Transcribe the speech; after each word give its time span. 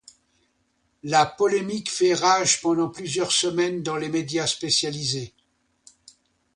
La 1.03 1.27
polémique 1.27 1.91
fait 1.91 2.15
rage 2.15 2.59
pendant 2.63 2.89
plusieurs 2.89 3.31
semaines 3.31 3.83
dans 3.83 3.97
les 3.97 4.09
médias 4.09 4.47
spécialisés. 4.47 5.31